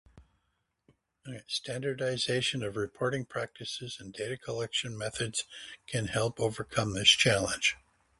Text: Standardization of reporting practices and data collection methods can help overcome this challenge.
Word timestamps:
Standardization 1.45 2.63
of 2.63 2.75
reporting 2.75 3.23
practices 3.23 3.97
and 3.99 4.11
data 4.11 4.35
collection 4.35 4.97
methods 4.97 5.43
can 5.85 6.07
help 6.07 6.39
overcome 6.39 6.95
this 6.95 7.09
challenge. 7.09 7.75